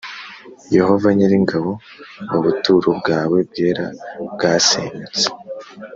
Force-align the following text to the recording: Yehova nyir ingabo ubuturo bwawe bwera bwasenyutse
Yehova 0.75 1.07
nyir 1.15 1.31
ingabo 1.39 1.71
ubuturo 2.37 2.89
bwawe 2.99 3.37
bwera 3.49 3.85
bwasenyutse 4.33 5.25